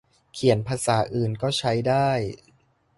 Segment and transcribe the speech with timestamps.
[0.33, 2.09] เขียนภาษาอื่นก็ใช้ได้